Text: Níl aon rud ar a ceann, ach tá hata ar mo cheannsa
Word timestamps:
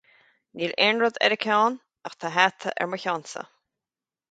Níl 0.61 0.71
aon 0.85 1.01
rud 1.03 1.19
ar 1.27 1.35
a 1.35 1.37
ceann, 1.43 1.77
ach 2.11 2.17
tá 2.23 2.29
hata 2.39 2.69
ar 2.81 2.89
mo 2.91 3.01
cheannsa 3.05 3.41